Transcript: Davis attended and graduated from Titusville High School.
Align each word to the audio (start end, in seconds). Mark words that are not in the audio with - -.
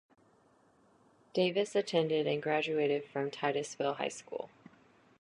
Davis 1.35 1.75
attended 1.75 2.25
and 2.25 2.41
graduated 2.41 3.05
from 3.05 3.29
Titusville 3.29 3.93
High 3.93 4.07
School. 4.09 4.49